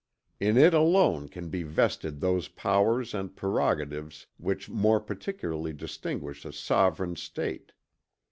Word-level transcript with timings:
In 0.39 0.57
it 0.57 0.73
alone 0.73 1.27
can 1.29 1.49
be 1.49 1.61
vested 1.61 2.21
those 2.21 2.47
powers 2.47 3.13
and 3.13 3.35
prerogatives 3.35 4.25
which 4.37 4.67
more 4.67 4.99
particularly 4.99 5.73
distinguish 5.73 6.43
a 6.43 6.51
sovereign 6.51 7.15
State. 7.15 7.71